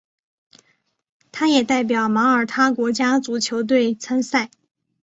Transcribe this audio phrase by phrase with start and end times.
[1.31, 4.49] 他也代表马耳他国家足球队参赛。